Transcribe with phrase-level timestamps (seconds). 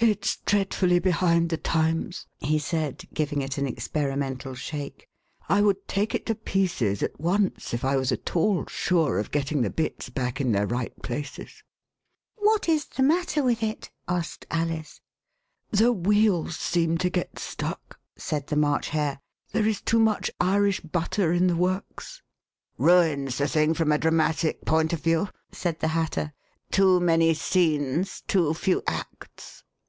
[0.00, 5.08] It's dreadfully behind the times," he said, giving it an experimental shake.
[5.48, 9.32] I would take it to pieces at once if I was at all sure of
[9.32, 11.64] getting the bits back in their right places."
[12.36, 15.00] What is the matter with it?" asked Alice.
[15.72, 19.18] The wheels seem to get stuck," said the March Hare.
[19.36, 22.22] '* There is too much Irish butter in the works.
[22.78, 26.34] ""Ruins the thing from a dramatic point of view," said the Hatter;
[26.70, 29.64] too many scenes, too few acts."